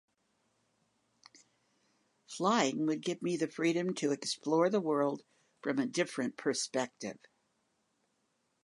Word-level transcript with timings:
Flying 2.27 2.87
would 2.87 3.01
give 3.03 3.21
me 3.21 3.37
the 3.37 3.47
freedom 3.47 3.93
to 3.93 4.11
explore 4.11 4.67
the 4.67 4.81
world 4.81 5.21
from 5.61 5.77
a 5.77 5.85
different 5.85 6.37
perspective. 6.37 7.19